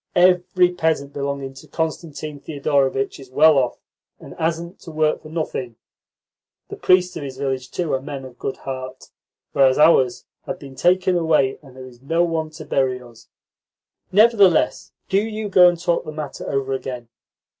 [0.15, 3.77] Every peasant belonging to Constantine Thedorovitch is well off,
[4.19, 5.75] and hasn't to work for nothing.
[6.69, 9.11] The priests of his village, too, are men of good heart,
[9.51, 13.29] whereas ours have been taken away, and there is no one to bury us.'"
[14.11, 17.07] "Nevertheless, do you go and talk the matter over again."